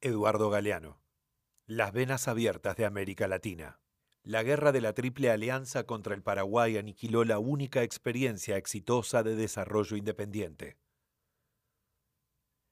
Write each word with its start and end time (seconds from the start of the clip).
Eduardo 0.00 0.48
Galeano. 0.48 1.00
Las 1.66 1.92
venas 1.92 2.28
abiertas 2.28 2.76
de 2.76 2.84
América 2.84 3.26
Latina. 3.26 3.80
La 4.22 4.44
guerra 4.44 4.70
de 4.70 4.80
la 4.80 4.92
Triple 4.92 5.28
Alianza 5.28 5.86
contra 5.86 6.14
el 6.14 6.22
Paraguay 6.22 6.76
aniquiló 6.76 7.24
la 7.24 7.40
única 7.40 7.82
experiencia 7.82 8.56
exitosa 8.56 9.24
de 9.24 9.34
desarrollo 9.34 9.96
independiente. 9.96 10.78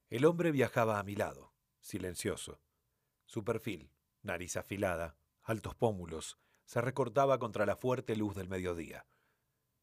El 0.09 0.23
hombre 0.23 0.53
viajaba 0.53 0.99
a 0.99 1.03
mi 1.03 1.15
lado, 1.15 1.53
silencioso. 1.81 2.61
Su 3.25 3.43
perfil, 3.43 3.91
nariz 4.21 4.55
afilada, 4.55 5.17
altos 5.43 5.75
pómulos, 5.75 6.39
se 6.63 6.79
recortaba 6.79 7.39
contra 7.39 7.65
la 7.65 7.75
fuerte 7.75 8.15
luz 8.15 8.35
del 8.35 8.47
mediodía. 8.47 9.05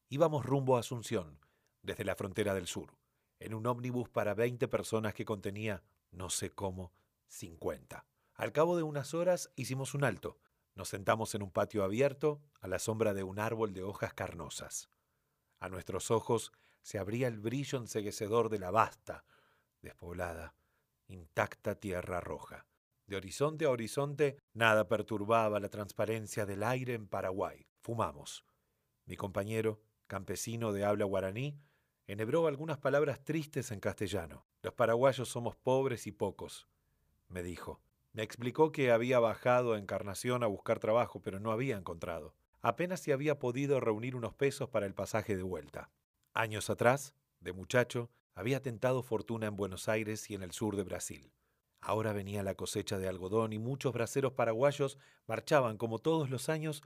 Íbamos 0.09 0.43
rumbo 0.47 0.77
a 0.77 0.79
Asunción, 0.79 1.39
desde 1.83 2.05
la 2.05 2.15
frontera 2.15 2.55
del 2.55 2.65
sur, 2.65 2.97
en 3.37 3.53
un 3.53 3.67
ómnibus 3.67 4.09
para 4.09 4.33
veinte 4.33 4.67
personas 4.67 5.13
que 5.13 5.25
contenía, 5.25 5.83
no 6.09 6.31
sé 6.31 6.49
cómo, 6.49 6.91
50. 7.27 8.05
Al 8.35 8.51
cabo 8.51 8.75
de 8.75 8.83
unas 8.83 9.13
horas 9.13 9.51
hicimos 9.55 9.93
un 9.93 10.03
alto. 10.03 10.37
Nos 10.75 10.89
sentamos 10.89 11.33
en 11.35 11.41
un 11.41 11.51
patio 11.51 11.83
abierto, 11.83 12.41
a 12.59 12.67
la 12.67 12.79
sombra 12.79 13.13
de 13.13 13.23
un 13.23 13.39
árbol 13.39 13.73
de 13.73 13.83
hojas 13.83 14.13
carnosas. 14.13 14.89
A 15.59 15.69
nuestros 15.69 16.11
ojos 16.11 16.51
se 16.81 16.99
abría 16.99 17.27
el 17.27 17.39
brillo 17.39 17.77
enseguecedor 17.77 18.49
de 18.49 18.59
la 18.59 18.71
vasta, 18.71 19.25
despoblada, 19.81 20.53
intacta 21.07 21.75
tierra 21.75 22.19
roja. 22.19 22.67
De 23.07 23.15
horizonte 23.15 23.65
a 23.65 23.69
horizonte, 23.69 24.37
nada 24.53 24.89
perturbaba 24.89 25.59
la 25.61 25.69
transparencia 25.69 26.45
del 26.45 26.63
aire 26.63 26.93
en 26.93 27.07
Paraguay. 27.07 27.67
Fumamos. 27.79 28.45
Mi 29.05 29.15
compañero, 29.15 29.81
campesino 30.07 30.73
de 30.73 30.83
habla 30.83 31.05
guaraní, 31.05 31.57
enhebró 32.07 32.47
algunas 32.47 32.79
palabras 32.79 33.23
tristes 33.23 33.71
en 33.71 33.79
castellano. 33.79 34.45
Los 34.61 34.73
paraguayos 34.73 35.29
somos 35.29 35.55
pobres 35.55 36.05
y 36.07 36.11
pocos 36.11 36.67
me 37.27 37.43
dijo. 37.43 37.81
Me 38.13 38.23
explicó 38.23 38.71
que 38.71 38.91
había 38.91 39.19
bajado 39.19 39.73
a 39.73 39.77
Encarnación 39.77 40.43
a 40.43 40.47
buscar 40.47 40.79
trabajo, 40.79 41.21
pero 41.21 41.39
no 41.39 41.51
había 41.51 41.77
encontrado. 41.77 42.33
Apenas 42.61 43.01
si 43.01 43.11
había 43.11 43.39
podido 43.39 43.79
reunir 43.79 44.15
unos 44.15 44.33
pesos 44.33 44.69
para 44.69 44.85
el 44.85 44.93
pasaje 44.93 45.35
de 45.35 45.43
vuelta. 45.43 45.91
Años 46.33 46.69
atrás, 46.69 47.13
de 47.39 47.53
muchacho, 47.53 48.09
había 48.33 48.61
tentado 48.61 49.03
fortuna 49.03 49.47
en 49.47 49.55
Buenos 49.55 49.87
Aires 49.87 50.29
y 50.29 50.35
en 50.35 50.43
el 50.43 50.51
sur 50.51 50.75
de 50.75 50.83
Brasil. 50.83 51.31
Ahora 51.81 52.13
venía 52.13 52.41
la 52.41 52.55
cosecha 52.55 52.97
de 52.97 53.07
algodón 53.07 53.53
y 53.53 53.59
muchos 53.59 53.93
braceros 53.93 54.33
paraguayos 54.33 54.97
marchaban, 55.27 55.77
como 55.77 55.99
todos 55.99 56.29
los 56.29 56.49
años, 56.49 56.81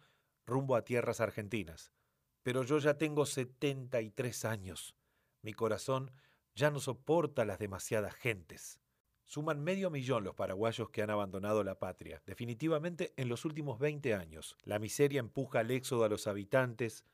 rumbo 0.46 0.76
a 0.76 0.84
tierras 0.84 1.22
argentinas. 1.22 1.94
Pero 2.44 2.64
yo 2.64 2.80
ya 2.80 2.98
tengo 2.98 3.26
setenta 3.26 4.02
y 4.02 4.10
tres 4.12 4.46
años. 4.46 4.96
Mi 5.42 5.54
corazón 5.54 6.12
ya 6.56 6.72
no 6.72 6.80
soporta 6.80 7.46
las 7.46 7.60
demasiadas 7.60 8.14
gentes. 8.16 8.82
Suman 9.30 9.64
medio 9.64 9.92
millón 9.92 10.24
los 10.24 10.34
paraguayos 10.34 10.90
que 10.90 11.04
han 11.04 11.12
abandonado 11.12 11.64
la 11.64 11.78
patria, 11.78 12.20
definitivamente 12.26 13.14
en 13.16 13.30
los 13.30 13.46
últimos 13.46 13.78
20 13.78 14.16
años. 14.16 14.58
La 14.64 14.80
miseria 14.80 15.20
empuja 15.20 15.60
al 15.60 15.70
éxodo 15.70 16.04
a 16.04 16.10
los 16.10 16.26
habitantes 16.26 17.06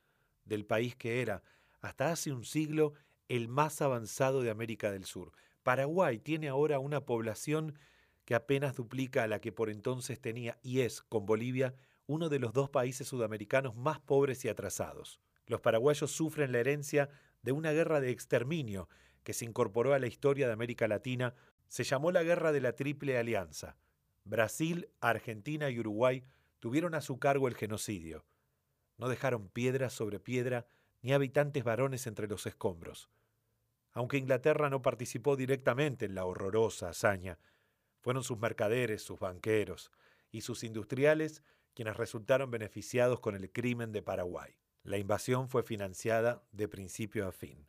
del 0.46 0.64
país 0.64 0.96
que 0.96 1.20
era, 1.20 1.42
hasta 1.82 2.10
hace 2.10 2.32
un 2.32 2.46
siglo, 2.46 2.94
el 3.28 3.48
más 3.48 3.82
avanzado 3.82 4.40
de 4.40 4.48
América 4.48 4.90
del 4.90 5.04
Sur. 5.04 5.32
Paraguay 5.62 6.18
tiene 6.18 6.48
ahora 6.48 6.78
una 6.78 7.04
población 7.04 7.78
que 8.24 8.34
apenas 8.34 8.76
duplica 8.76 9.24
a 9.24 9.28
la 9.28 9.42
que 9.42 9.52
por 9.52 9.68
entonces 9.68 10.18
tenía 10.18 10.58
y 10.62 10.80
es, 10.80 11.02
con 11.02 11.26
Bolivia, 11.26 11.74
uno 12.06 12.30
de 12.30 12.38
los 12.38 12.54
dos 12.54 12.70
países 12.70 13.06
sudamericanos 13.06 13.76
más 13.76 14.00
pobres 14.00 14.42
y 14.46 14.48
atrasados. 14.48 15.20
Los 15.44 15.60
paraguayos 15.60 16.12
sufren 16.12 16.52
la 16.52 16.60
herencia 16.60 17.10
de 17.42 17.52
una 17.52 17.72
guerra 17.72 18.00
de 18.00 18.08
exterminio 18.08 18.88
que 19.26 19.32
se 19.32 19.44
incorporó 19.44 19.92
a 19.92 19.98
la 19.98 20.06
historia 20.06 20.46
de 20.46 20.52
América 20.52 20.86
Latina 20.86 21.34
se 21.66 21.82
llamó 21.82 22.12
la 22.12 22.22
Guerra 22.22 22.52
de 22.52 22.60
la 22.60 22.76
Triple 22.76 23.18
Alianza. 23.18 23.76
Brasil, 24.24 24.88
Argentina 25.00 25.68
y 25.68 25.80
Uruguay 25.80 26.22
tuvieron 26.60 26.94
a 26.94 27.00
su 27.00 27.18
cargo 27.18 27.48
el 27.48 27.56
genocidio. 27.56 28.24
No 28.98 29.08
dejaron 29.08 29.48
piedra 29.48 29.90
sobre 29.90 30.20
piedra 30.20 30.68
ni 31.02 31.12
habitantes 31.12 31.64
varones 31.64 32.06
entre 32.06 32.28
los 32.28 32.46
escombros. 32.46 33.10
Aunque 33.90 34.16
Inglaterra 34.16 34.70
no 34.70 34.80
participó 34.80 35.34
directamente 35.34 36.04
en 36.04 36.14
la 36.14 36.24
horrorosa 36.24 36.90
hazaña, 36.90 37.36
fueron 38.02 38.22
sus 38.22 38.38
mercaderes, 38.38 39.02
sus 39.02 39.18
banqueros 39.18 39.90
y 40.30 40.42
sus 40.42 40.62
industriales 40.62 41.42
quienes 41.74 41.96
resultaron 41.96 42.52
beneficiados 42.52 43.18
con 43.18 43.34
el 43.34 43.50
crimen 43.50 43.90
de 43.90 44.02
Paraguay. 44.02 44.54
La 44.84 44.98
invasión 44.98 45.48
fue 45.48 45.64
financiada 45.64 46.44
de 46.52 46.68
principio 46.68 47.26
a 47.26 47.32
fin 47.32 47.66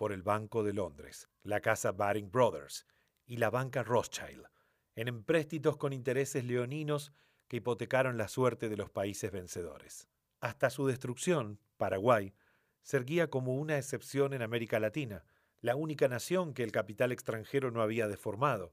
por 0.00 0.12
el 0.12 0.22
Banco 0.22 0.64
de 0.64 0.72
Londres, 0.72 1.28
la 1.42 1.60
casa 1.60 1.92
Baring 1.92 2.30
Brothers 2.30 2.86
y 3.26 3.36
la 3.36 3.50
banca 3.50 3.82
Rothschild, 3.82 4.46
en 4.94 5.08
empréstitos 5.08 5.76
con 5.76 5.92
intereses 5.92 6.42
leoninos 6.42 7.12
que 7.48 7.58
hipotecaron 7.58 8.16
la 8.16 8.28
suerte 8.28 8.70
de 8.70 8.78
los 8.78 8.88
países 8.88 9.30
vencedores. 9.30 10.08
Hasta 10.40 10.70
su 10.70 10.86
destrucción, 10.86 11.60
Paraguay 11.76 12.32
se 12.80 12.96
erguía 12.96 13.28
como 13.28 13.56
una 13.56 13.76
excepción 13.76 14.32
en 14.32 14.40
América 14.40 14.80
Latina, 14.80 15.26
la 15.60 15.76
única 15.76 16.08
nación 16.08 16.54
que 16.54 16.62
el 16.62 16.72
capital 16.72 17.12
extranjero 17.12 17.70
no 17.70 17.82
había 17.82 18.08
deformado, 18.08 18.72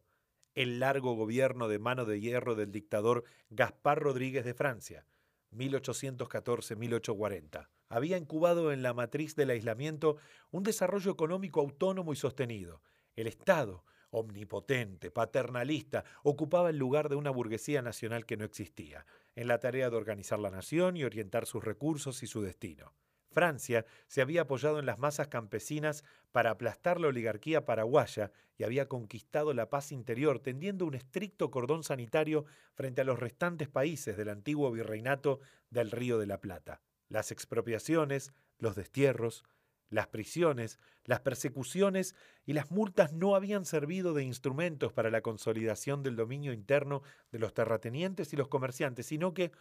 el 0.56 0.80
largo 0.80 1.16
gobierno 1.16 1.68
de 1.68 1.80
mano 1.80 2.06
de 2.06 2.22
hierro 2.22 2.56
del 2.56 2.72
dictador 2.72 3.26
Gaspar 3.50 4.00
Rodríguez 4.00 4.46
de 4.46 4.54
Francia, 4.54 5.06
1814-1840. 5.52 7.68
Había 7.90 8.18
incubado 8.18 8.72
en 8.72 8.84
la 8.84 8.94
matriz 8.94 9.36
del 9.36 9.50
aislamiento 9.50 10.18
un 10.52 10.64
desarrollo 10.64 11.12
económico 11.12 11.62
autónomo 11.62 12.12
y 12.12 12.16
sostenido. 12.18 12.82
El 13.16 13.28
Estado, 13.28 13.86
omnipotente, 14.10 15.10
paternalista, 15.12 16.04
ocupaba 16.24 16.70
el 16.70 16.78
lugar 16.78 17.10
de 17.10 17.16
una 17.16 17.30
burguesía 17.30 17.82
nacional 17.82 18.26
que 18.26 18.38
no 18.38 18.46
existía, 18.46 19.06
en 19.36 19.48
la 19.48 19.60
tarea 19.60 19.90
de 19.90 19.98
organizar 19.98 20.40
la 20.40 20.50
nación 20.50 20.98
y 20.98 21.04
orientar 21.04 21.46
sus 21.46 21.64
recursos 21.64 22.24
y 22.24 22.28
su 22.28 22.42
destino. 22.42 22.94
Francia 23.32 23.86
se 24.08 24.22
había 24.22 24.42
apoyado 24.42 24.80
en 24.80 24.86
las 24.86 24.98
masas 24.98 25.28
campesinas 25.28 26.04
para 26.32 26.50
aplastar 26.50 27.00
la 27.00 27.10
oligarquía 27.10 27.66
paraguaya 27.66 28.32
y 28.58 28.64
había 28.64 28.88
conquistado 28.88 29.54
la 29.54 29.70
paz 29.70 29.92
interior 29.92 30.40
tendiendo 30.40 30.86
un 30.86 30.96
estricto 30.96 31.52
cordón 31.52 31.84
sanitario 31.84 32.46
frente 32.74 33.02
a 33.02 33.04
los 33.04 33.20
restantes 33.20 33.68
países 33.68 34.18
del 34.18 34.30
antiguo 34.30 34.72
virreinato 34.72 35.40
del 35.70 35.92
Río 35.92 36.18
de 36.18 36.26
la 36.26 36.42
Plata. 36.42 36.82
Las 37.10 37.32
expropiaciones, 37.32 38.34
los 38.60 38.76
destierros, 38.76 39.44
las 39.90 40.08
prisiones, 40.08 40.80
las 41.06 41.22
persecuciones 41.22 42.16
y 42.46 42.54
las 42.54 42.72
multas 42.72 43.14
no 43.14 43.36
habían 43.36 43.66
servido 43.66 44.14
de 44.14 44.24
instrumentos 44.24 44.92
para 44.92 45.10
la 45.10 45.22
consolidación 45.22 46.04
del 46.04 46.16
dominio 46.16 46.52
interno 46.52 47.04
de 47.32 47.40
los 47.40 47.54
terratenientes 47.54 48.34
y 48.34 48.36
los 48.36 48.50
comerciantes, 48.50 49.06
sino 49.06 49.34
que, 49.34 49.52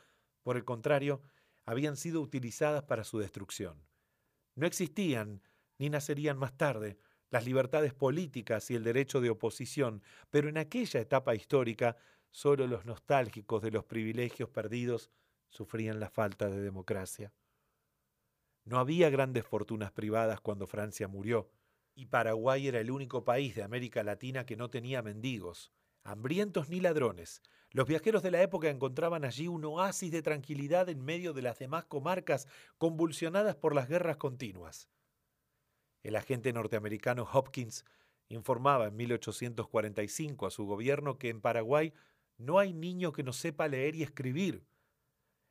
por 0.43 0.57
el 0.57 0.65
contrario, 0.65 1.23
habían 1.65 1.97
sido 1.97 2.21
utilizadas 2.21 2.83
para 2.85 3.05
su 3.05 3.19
destrucción. 3.19 3.87
No 4.55 4.67
existían, 4.67 5.43
ni 5.79 5.91
nacerían 5.91 6.39
más 6.39 6.57
tarde, 6.57 6.99
las 7.31 7.45
libertades 7.45 7.93
políticas 7.93 8.71
y 8.71 8.75
el 8.75 8.85
derecho 8.85 9.21
de 9.21 9.31
oposición, 9.31 10.03
pero 10.31 10.49
en 10.49 10.59
aquella 10.59 11.01
etapa 11.01 11.35
histórica 11.35 11.97
solo 12.31 12.67
los 12.67 12.85
nostálgicos 12.85 13.63
de 13.63 13.71
los 13.71 13.85
privilegios 13.85 14.49
perdidos 14.49 15.11
sufrían 15.49 16.01
la 16.01 16.11
falta 16.11 16.49
de 16.49 16.61
democracia. 16.61 17.33
No 18.65 18.79
había 18.79 19.11
grandes 19.11 19.47
fortunas 19.47 19.93
privadas 19.93 20.41
cuando 20.41 20.67
Francia 20.67 21.09
murió, 21.09 21.51
y 21.95 22.07
Paraguay 22.07 22.69
era 22.69 22.81
el 22.81 22.91
único 22.91 23.25
país 23.25 23.55
de 23.55 23.63
América 23.63 24.03
Latina 24.03 24.45
que 24.45 24.57
no 24.57 24.71
tenía 24.71 25.03
mendigos, 25.03 25.73
hambrientos 26.03 26.69
ni 26.69 26.81
ladrones. 26.81 27.43
Los 27.71 27.89
viajeros 27.89 28.23
de 28.23 28.31
la 28.31 28.43
época 28.43 28.69
encontraban 28.69 29.25
allí 29.25 29.49
un 29.49 29.65
oasis 29.65 30.11
de 30.11 30.23
tranquilidad 30.23 30.89
en 30.89 31.05
medio 31.05 31.33
de 31.33 31.43
las 31.43 31.59
demás 31.59 31.85
comarcas 31.85 32.47
convulsionadas 32.79 33.57
por 33.57 33.75
las 33.75 33.89
guerras 33.89 34.17
continuas. 34.17 34.89
El 36.03 36.17
agente 36.17 36.53
norteamericano 36.53 37.29
Hopkins 37.33 37.85
informaba 38.29 38.87
en 38.87 38.97
1845 38.97 40.47
a 40.47 40.51
su 40.51 40.65
gobierno 40.65 41.19
que 41.19 41.29
en 41.29 41.41
Paraguay 41.41 41.93
no 42.39 42.59
hay 42.59 42.73
niño 42.73 43.13
que 43.13 43.23
no 43.23 43.33
sepa 43.33 43.69
leer 43.69 43.97
y 43.97 44.03
escribir, 44.03 44.65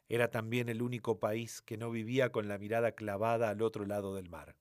era 0.09 0.29
también 0.29 0.69
el 0.69 0.81
único 0.81 1.19
país 1.19 1.61
que 1.61 1.77
no 1.77 1.91
vivía 1.91 2.31
con 2.31 2.47
la 2.47 2.57
mirada 2.57 2.93
clavada 2.93 3.49
al 3.49 3.61
otro 3.61 3.85
lado 3.85 4.15
del 4.15 4.29
mar. 4.29 4.55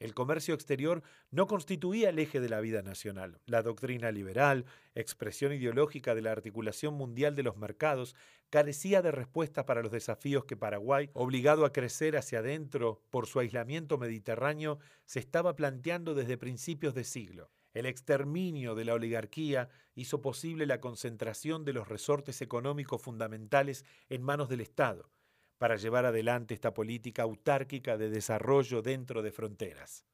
El 0.00 0.12
comercio 0.12 0.54
exterior 0.54 1.02
no 1.30 1.46
constituía 1.46 2.10
el 2.10 2.18
eje 2.18 2.40
de 2.40 2.48
la 2.48 2.60
vida 2.60 2.82
nacional. 2.82 3.40
La 3.46 3.62
doctrina 3.62 4.10
liberal, 4.10 4.66
expresión 4.94 5.52
ideológica 5.52 6.14
de 6.14 6.20
la 6.20 6.32
articulación 6.32 6.94
mundial 6.94 7.34
de 7.36 7.44
los 7.44 7.56
mercados, 7.56 8.14
carecía 8.50 9.02
de 9.02 9.12
respuesta 9.12 9.64
para 9.64 9.82
los 9.82 9.92
desafíos 9.92 10.44
que 10.44 10.56
Paraguay, 10.56 11.10
obligado 11.14 11.64
a 11.64 11.72
crecer 11.72 12.16
hacia 12.16 12.40
adentro 12.40 13.00
por 13.10 13.26
su 13.26 13.38
aislamiento 13.38 13.96
mediterráneo, 13.96 14.78
se 15.06 15.20
estaba 15.20 15.56
planteando 15.56 16.14
desde 16.14 16.36
principios 16.36 16.94
de 16.94 17.04
siglo. 17.04 17.50
El 17.74 17.86
exterminio 17.86 18.74
de 18.74 18.84
la 18.84 18.94
oligarquía 18.94 19.68
hizo 19.94 20.22
posible 20.22 20.64
la 20.66 20.80
concentración 20.80 21.64
de 21.64 21.72
los 21.72 21.88
resortes 21.88 22.40
económicos 22.40 23.02
fundamentales 23.02 23.84
en 24.08 24.22
manos 24.22 24.48
del 24.48 24.60
Estado, 24.60 25.10
para 25.58 25.76
llevar 25.76 26.06
adelante 26.06 26.54
esta 26.54 26.72
política 26.72 27.24
autárquica 27.24 27.98
de 27.98 28.10
desarrollo 28.10 28.80
dentro 28.80 29.22
de 29.22 29.32
fronteras. 29.32 30.06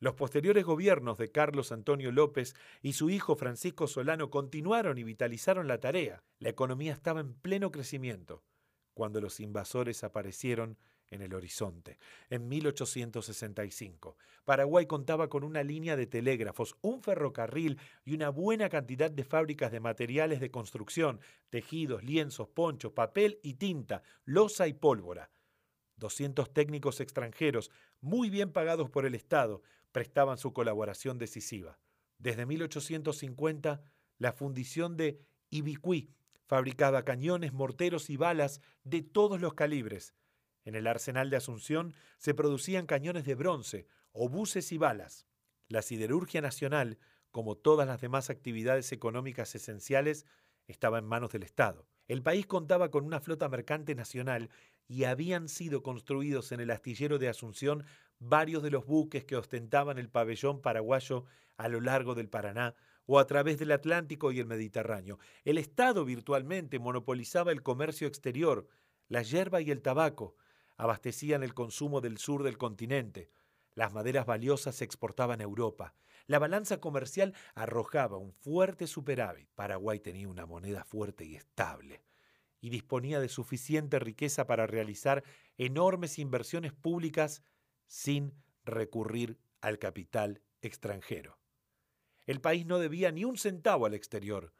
Los 0.00 0.14
posteriores 0.14 0.64
gobiernos 0.64 1.16
de 1.16 1.30
Carlos 1.30 1.72
Antonio 1.72 2.12
López 2.12 2.54
y 2.82 2.92
su 2.92 3.08
hijo 3.08 3.36
Francisco 3.36 3.86
Solano 3.86 4.28
continuaron 4.28 4.98
y 4.98 5.04
vitalizaron 5.04 5.68
la 5.68 5.80
tarea. 5.80 6.22
La 6.40 6.50
economía 6.50 6.92
estaba 6.92 7.20
en 7.20 7.32
pleno 7.32 7.70
crecimiento 7.70 8.42
cuando 8.94 9.20
los 9.20 9.40
invasores 9.40 10.04
aparecieron 10.04 10.78
en 11.10 11.22
el 11.22 11.34
horizonte. 11.34 11.98
En 12.30 12.48
1865, 12.48 14.16
Paraguay 14.44 14.86
contaba 14.86 15.28
con 15.28 15.44
una 15.44 15.62
línea 15.62 15.96
de 15.96 16.06
telégrafos, 16.06 16.76
un 16.82 17.02
ferrocarril 17.02 17.78
y 18.04 18.14
una 18.14 18.30
buena 18.30 18.68
cantidad 18.68 19.10
de 19.10 19.24
fábricas 19.24 19.72
de 19.72 19.80
materiales 19.80 20.40
de 20.40 20.50
construcción, 20.50 21.20
tejidos, 21.50 22.04
lienzos, 22.04 22.48
ponchos, 22.48 22.92
papel 22.92 23.38
y 23.42 23.54
tinta, 23.54 24.02
loza 24.24 24.66
y 24.68 24.72
pólvora. 24.72 25.30
200 25.96 26.52
técnicos 26.52 27.00
extranjeros, 27.00 27.70
muy 28.00 28.30
bien 28.30 28.52
pagados 28.52 28.90
por 28.90 29.06
el 29.06 29.14
Estado, 29.14 29.62
prestaban 29.92 30.38
su 30.38 30.52
colaboración 30.52 31.18
decisiva. 31.18 31.78
Desde 32.18 32.46
1850, 32.46 33.82
la 34.18 34.32
fundición 34.32 34.96
de 34.96 35.20
Ibicuí 35.50 36.10
fabricaba 36.46 37.04
cañones, 37.04 37.52
morteros 37.52 38.10
y 38.10 38.16
balas 38.16 38.60
de 38.82 39.02
todos 39.02 39.40
los 39.40 39.54
calibres. 39.54 40.14
En 40.64 40.74
el 40.74 40.86
arsenal 40.86 41.30
de 41.30 41.36
Asunción 41.36 41.94
se 42.18 42.34
producían 42.34 42.86
cañones 42.86 43.24
de 43.24 43.34
bronce, 43.34 43.86
obuses 44.12 44.72
y 44.72 44.78
balas. 44.78 45.26
La 45.68 45.82
siderurgia 45.82 46.40
nacional, 46.40 46.98
como 47.30 47.56
todas 47.56 47.86
las 47.86 48.00
demás 48.00 48.30
actividades 48.30 48.92
económicas 48.92 49.54
esenciales, 49.54 50.24
estaba 50.66 50.98
en 50.98 51.04
manos 51.04 51.32
del 51.32 51.42
Estado. 51.42 51.86
El 52.08 52.22
país 52.22 52.46
contaba 52.46 52.90
con 52.90 53.04
una 53.04 53.20
flota 53.20 53.48
mercante 53.48 53.94
nacional 53.94 54.50
y 54.86 55.04
habían 55.04 55.48
sido 55.48 55.82
construidos 55.82 56.52
en 56.52 56.60
el 56.60 56.70
astillero 56.70 57.18
de 57.18 57.28
Asunción 57.28 57.84
varios 58.18 58.62
de 58.62 58.70
los 58.70 58.86
buques 58.86 59.24
que 59.24 59.36
ostentaban 59.36 59.98
el 59.98 60.10
pabellón 60.10 60.60
paraguayo 60.60 61.24
a 61.56 61.68
lo 61.68 61.80
largo 61.80 62.14
del 62.14 62.28
Paraná 62.28 62.74
o 63.06 63.18
a 63.18 63.26
través 63.26 63.58
del 63.58 63.72
Atlántico 63.72 64.32
y 64.32 64.40
el 64.40 64.46
Mediterráneo. 64.46 65.18
El 65.44 65.58
Estado 65.58 66.04
virtualmente 66.04 66.78
monopolizaba 66.78 67.52
el 67.52 67.62
comercio 67.62 68.06
exterior, 68.06 68.66
la 69.08 69.22
hierba 69.22 69.60
y 69.60 69.70
el 69.70 69.82
tabaco, 69.82 70.36
abastecían 70.76 71.42
el 71.42 71.54
consumo 71.54 72.00
del 72.00 72.18
sur 72.18 72.42
del 72.42 72.58
continente. 72.58 73.30
Las 73.74 73.92
maderas 73.92 74.26
valiosas 74.26 74.76
se 74.76 74.84
exportaban 74.84 75.40
a 75.40 75.44
Europa. 75.44 75.94
La 76.26 76.38
balanza 76.38 76.80
comercial 76.80 77.34
arrojaba 77.54 78.16
un 78.16 78.32
fuerte 78.32 78.86
superávit. 78.86 79.48
Paraguay 79.54 80.00
tenía 80.00 80.28
una 80.28 80.46
moneda 80.46 80.84
fuerte 80.84 81.24
y 81.24 81.36
estable 81.36 82.02
y 82.60 82.70
disponía 82.70 83.20
de 83.20 83.28
suficiente 83.28 83.98
riqueza 83.98 84.46
para 84.46 84.66
realizar 84.66 85.22
enormes 85.58 86.18
inversiones 86.18 86.72
públicas 86.72 87.42
sin 87.86 88.32
recurrir 88.64 89.38
al 89.60 89.78
capital 89.78 90.40
extranjero. 90.62 91.38
El 92.24 92.40
país 92.40 92.64
no 92.64 92.78
debía 92.78 93.12
ni 93.12 93.24
un 93.26 93.36
centavo 93.36 93.84
al 93.84 93.92
exterior, 93.92 94.54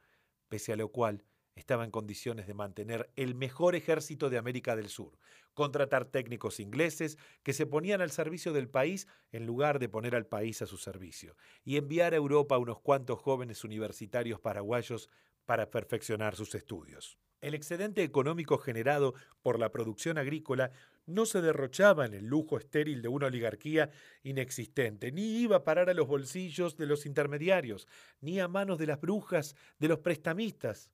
pese 0.48 0.74
a 0.74 0.76
lo 0.76 0.90
cual 0.90 1.24
estaba 1.54 1.84
en 1.84 1.90
condiciones 1.90 2.46
de 2.46 2.54
mantener 2.54 3.10
el 3.16 3.34
mejor 3.34 3.74
ejército 3.74 4.28
de 4.28 4.38
América 4.38 4.76
del 4.76 4.88
Sur, 4.88 5.18
contratar 5.54 6.04
técnicos 6.06 6.60
ingleses 6.60 7.16
que 7.42 7.52
se 7.52 7.66
ponían 7.66 8.00
al 8.00 8.10
servicio 8.10 8.52
del 8.52 8.68
país 8.68 9.06
en 9.32 9.46
lugar 9.46 9.78
de 9.78 9.88
poner 9.88 10.14
al 10.14 10.26
país 10.26 10.62
a 10.62 10.66
su 10.66 10.76
servicio, 10.76 11.36
y 11.64 11.76
enviar 11.76 12.12
a 12.12 12.16
Europa 12.16 12.58
unos 12.58 12.80
cuantos 12.80 13.20
jóvenes 13.20 13.64
universitarios 13.64 14.40
paraguayos 14.40 15.08
para 15.46 15.70
perfeccionar 15.70 16.34
sus 16.34 16.54
estudios. 16.54 17.18
El 17.40 17.54
excedente 17.54 18.02
económico 18.02 18.56
generado 18.56 19.14
por 19.42 19.58
la 19.58 19.70
producción 19.70 20.16
agrícola 20.16 20.70
no 21.06 21.26
se 21.26 21.42
derrochaba 21.42 22.06
en 22.06 22.14
el 22.14 22.24
lujo 22.24 22.56
estéril 22.56 23.02
de 23.02 23.08
una 23.08 23.26
oligarquía 23.26 23.90
inexistente, 24.22 25.12
ni 25.12 25.40
iba 25.42 25.56
a 25.56 25.64
parar 25.64 25.90
a 25.90 25.94
los 25.94 26.08
bolsillos 26.08 26.78
de 26.78 26.86
los 26.86 27.04
intermediarios, 27.04 27.86
ni 28.22 28.40
a 28.40 28.48
manos 28.48 28.78
de 28.78 28.86
las 28.86 28.98
brujas 28.98 29.54
de 29.78 29.88
los 29.88 29.98
prestamistas 29.98 30.90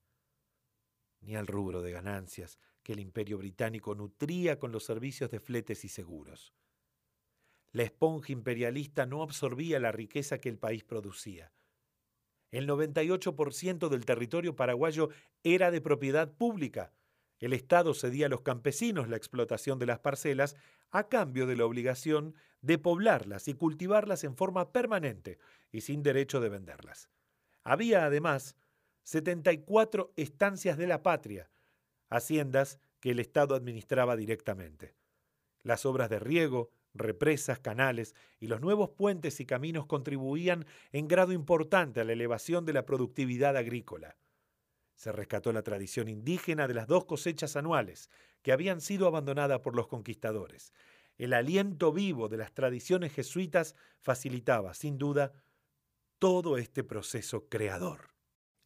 ni 1.21 1.37
al 1.37 1.47
rubro 1.47 1.83
de 1.83 1.93
ganancias 1.93 2.59
que 2.83 2.93
el 2.93 3.01
imperio 3.01 3.39
británico 3.39 3.95
nutría 3.95 4.59
con 4.59 4.73
los 4.73 4.85
servicios 4.85 5.31
de 5.31 5.41
fletes 5.41 5.85
y 5.85 5.89
seguros. 5.89 6.55
La 7.73 7.85
esponja 7.85 8.33
imperialista 8.33 9.07
no 9.07 9.23
absorbía 9.23 9.79
la 9.79 9.93
riqueza 9.93 10.39
que 10.39 10.49
el 10.49 10.59
país 10.59 10.83
producía. 10.83 11.53
El 12.51 12.69
98% 12.69 13.89
del 13.89 14.05
territorio 14.05 14.57
paraguayo 14.57 15.11
era 15.45 15.71
de 15.71 15.81
propiedad 15.81 16.33
pública. 16.33 16.93
El 17.39 17.53
Estado 17.53 17.95
cedía 17.95 18.27
a 18.27 18.29
los 18.29 18.43
campesinos 18.43 19.09
la 19.09 19.17
explotación 19.17 19.79
de 19.79 19.87
las 19.87 20.01
parcelas 20.01 20.57
a 20.91 21.09
cambio 21.09 21.47
de 21.47 21.57
la 21.57 21.65
obligación 21.65 22.35
de 22.61 22.79
poblarlas 22.79 23.47
y 23.47 23.55
cultivarlas 23.55 24.25
en 24.25 24.37
forma 24.37 24.73
permanente 24.73 25.39
y 25.71 25.83
sin 25.83 26.03
derecho 26.03 26.41
de 26.41 26.49
venderlas. 26.49 27.09
Había 27.63 28.05
además 28.05 28.57
74 29.11 30.13
estancias 30.15 30.79
de 30.79 30.87
la 30.87 31.03
patria, 31.03 31.51
haciendas 32.11 32.79
que 33.01 33.11
el 33.11 33.19
Estado 33.19 33.57
administraba 33.57 34.15
directamente. 34.15 34.95
Las 35.65 35.85
obras 35.85 36.11
de 36.11 36.21
riego, 36.21 36.71
represas, 36.95 37.59
canales 37.59 38.15
y 38.39 38.47
los 38.47 38.61
nuevos 38.61 38.91
puentes 38.91 39.41
y 39.41 39.47
caminos 39.47 39.87
contribuían 39.87 40.65
en 40.93 41.09
grado 41.09 41.33
importante 41.33 42.01
a 42.01 42.05
la 42.05 42.13
elevación 42.13 42.65
de 42.65 42.73
la 42.73 42.87
productividad 42.87 43.57
agrícola. 43.57 44.17
Se 44.95 45.11
rescató 45.11 45.53
la 45.53 45.63
tradición 45.63 46.09
indígena 46.09 46.69
de 46.69 46.75
las 46.75 46.87
dos 46.87 47.05
cosechas 47.05 47.57
anuales, 47.57 48.11
que 48.43 48.53
habían 48.53 48.81
sido 48.81 49.09
abandonadas 49.09 49.59
por 49.59 49.75
los 49.75 49.89
conquistadores. 49.89 50.73
El 51.19 51.33
aliento 51.33 51.93
vivo 51.93 52.29
de 52.29 52.37
las 52.37 52.55
tradiciones 52.55 53.13
jesuitas 53.13 53.75
facilitaba, 53.99 54.73
sin 54.73 54.99
duda, 54.99 55.33
todo 56.21 56.59
este 56.59 56.85
proceso 56.85 57.49
creador. 57.49 58.10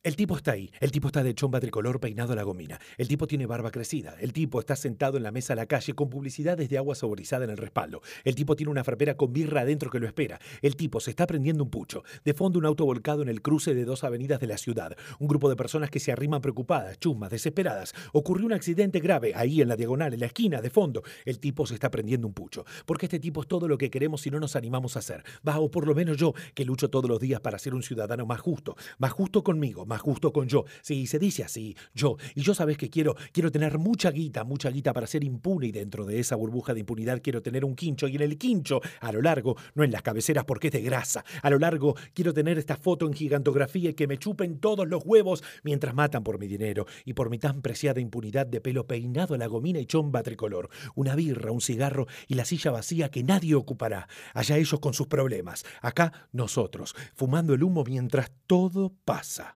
El 0.05 0.17
tipo 0.17 0.37
está 0.37 0.53
ahí. 0.53 0.71
El 0.81 0.91
tipo 0.93 1.07
está 1.07 1.23
de 1.23 1.35
chomba 1.35 1.61
tricolor 1.61 1.99
peinado 1.99 2.35
a 2.35 2.37
la 2.37 2.43
gomina. 2.43 2.79
El 2.99 3.09
tipo 3.09 3.27
tiene 3.27 3.47
barba 3.47 3.71
crecida. 3.71 4.15
El 4.21 4.35
tipo 4.35 4.61
está 4.61 4.77
sentado 4.77 5.17
en 5.17 5.23
la 5.23 5.33
mesa 5.33 5.55
a 5.55 5.57
la 5.57 5.65
calle 5.65 5.95
con 5.95 6.11
publicidades 6.11 6.69
de 6.69 6.77
agua 6.77 6.95
saborizada 6.95 7.45
en 7.45 7.51
el 7.51 7.57
respaldo. 7.57 8.03
El 8.23 8.35
tipo 8.35 8.55
tiene 8.55 8.71
una 8.71 8.85
frapera 8.85 9.17
con 9.17 9.33
birra 9.33 9.63
adentro 9.63 9.91
que 9.91 10.01
lo 10.01 10.07
espera. 10.07 10.39
El 10.61 10.77
tipo 10.77 11.01
se 11.01 11.09
está 11.09 11.27
prendiendo 11.27 11.65
un 11.65 11.71
pucho. 11.71 12.05
De 12.23 12.35
fondo 12.35 12.59
un 12.59 12.67
auto 12.67 12.85
volcado 12.85 13.23
en 13.23 13.31
el 13.31 13.41
cruce 13.41 13.75
de 13.75 13.87
dos 13.87 14.05
avenidas 14.05 14.41
de 14.41 14.47
la 14.47 14.59
ciudad. 14.59 14.95
Un 15.21 15.27
grupo 15.27 15.49
de 15.49 15.57
personas 15.57 15.89
que 15.89 16.01
se 16.01 16.13
arriman 16.13 16.43
preocupadas, 16.43 17.01
chusmas, 17.01 17.31
desesperadas. 17.31 17.95
Ocurrió 18.13 18.45
un 18.45 18.53
accidente 18.53 19.01
grave 19.01 19.33
ahí 19.35 19.63
en 19.63 19.69
la 19.69 19.77
diagonal, 19.77 20.13
en 20.13 20.21
la 20.21 20.27
esquina, 20.27 20.61
de 20.61 20.69
fondo. 20.69 21.03
El 21.25 21.39
tipo 21.39 21.65
se 21.65 21.73
está 21.73 21.91
prendiendo 21.91 22.27
un 22.27 22.35
pucho. 22.35 22.67
Porque 22.85 23.07
este 23.07 23.21
tipo 23.21 23.41
es 23.41 23.49
todo 23.49 23.69
lo 23.69 23.79
que 23.79 23.89
queremos 23.89 24.21
si 24.21 24.31
no 24.31 24.39
nos 24.39 24.55
animamos 24.55 24.97
a 24.97 24.99
hacer. 24.99 25.25
Va, 25.49 25.61
o 25.61 25.71
por 25.71 25.87
lo 25.87 25.95
menos 25.95 26.19
yo, 26.19 26.35
que 26.53 26.67
lucho 26.67 26.91
todos 26.91 27.09
los 27.09 27.21
días 27.21 27.41
para 27.41 27.59
ser 27.59 27.73
un 27.73 27.83
ciudadano 27.83 28.27
más 28.27 28.43
justo. 28.43 28.77
Más 28.99 29.11
justo 29.11 29.43
conmigo, 29.43 29.87
más 29.95 30.03
justo 30.03 30.33
con 30.33 30.49
yo. 30.49 30.65
Sí, 30.83 31.07
se 31.07 31.21
dice 31.21 31.45
así, 31.45 31.77
yo. 31.95 32.17
Y 32.35 32.43
yo 32.43 32.53
sabes 32.53 32.77
que 32.77 32.91
quiero, 32.91 33.15
quiero 33.31 33.53
tener 33.53 33.79
mucha 33.79 34.11
guita, 34.11 34.43
mucha 34.43 34.71
guita 34.71 34.93
para 34.93 35.07
ser 35.07 35.23
impune 35.23 35.69
y 35.69 35.73
dentro 35.73 36.05
de 36.05 36.19
esa 36.19 36.35
burbuja 36.35 36.75
de 36.75 36.81
impunidad 36.81 37.23
quiero 37.23 37.43
tener 37.43 37.65
un 37.65 37.77
quincho 37.77 38.09
y 38.09 38.17
en 38.17 38.23
el 38.23 38.37
quincho, 38.37 38.81
a 39.01 39.13
lo 39.13 39.23
largo, 39.23 39.57
no 39.75 39.85
en 39.85 39.93
las 39.93 40.03
cabeceras 40.03 40.45
porque 40.45 40.67
es 40.67 40.73
de 40.73 40.83
grasa, 40.83 41.25
a 41.43 41.49
lo 41.49 41.61
largo 41.61 41.95
quiero 42.13 42.35
tener 42.35 42.59
esta 42.59 42.77
foto 42.77 43.07
en 43.07 43.13
gigantografía 43.13 43.91
y 43.91 43.95
que 43.95 44.09
me 44.09 44.19
chupen 44.19 44.59
todos 44.59 44.89
los 44.89 45.05
huevos 45.05 45.45
mientras 45.63 45.95
matan 45.95 46.25
por 46.25 46.41
mi 46.41 46.49
dinero 46.49 46.87
y 47.05 47.13
por 47.13 47.31
mi 47.31 47.39
tan 47.39 47.63
preciada 47.63 48.01
impunidad 48.01 48.47
de 48.47 48.61
pelo 48.61 48.89
peinado 48.89 49.35
a 49.35 49.39
la 49.39 49.47
gomina 49.47 49.79
y 49.79 49.87
chomba 49.87 50.25
tricolor, 50.25 50.71
una 50.97 51.15
birra, 51.15 51.53
un 51.53 51.61
cigarro 51.61 52.09
y 52.27 52.35
la 52.35 52.45
silla 52.45 52.73
vacía 52.73 53.11
que 53.11 53.23
nadie 53.23 53.55
ocupará. 53.55 54.09
Allá 54.33 54.57
ellos 54.57 54.81
con 54.81 54.93
sus 54.93 55.07
problemas, 55.07 55.65
acá 55.81 56.29
nosotros, 56.33 56.97
fumando 57.15 57.55
el 57.55 57.63
humo 57.63 57.85
mientras 57.85 58.33
todo 58.49 58.93
pasa. 59.05 59.53